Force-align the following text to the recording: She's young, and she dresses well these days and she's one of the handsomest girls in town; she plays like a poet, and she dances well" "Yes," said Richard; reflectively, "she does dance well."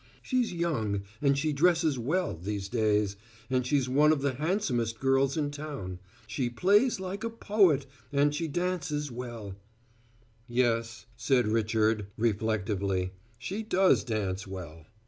She's 0.23 0.51
young, 0.51 1.03
and 1.21 1.37
she 1.37 1.53
dresses 1.53 1.99
well 1.99 2.35
these 2.35 2.67
days 2.69 3.17
and 3.51 3.67
she's 3.67 3.87
one 3.87 4.11
of 4.11 4.23
the 4.23 4.33
handsomest 4.33 4.99
girls 4.99 5.37
in 5.37 5.51
town; 5.51 5.99
she 6.25 6.49
plays 6.49 6.99
like 6.99 7.23
a 7.23 7.29
poet, 7.29 7.85
and 8.11 8.33
she 8.33 8.47
dances 8.47 9.11
well" 9.11 9.57
"Yes," 10.47 11.05
said 11.15 11.47
Richard; 11.47 12.07
reflectively, 12.17 13.11
"she 13.37 13.61
does 13.61 14.03
dance 14.03 14.47
well." 14.47 14.87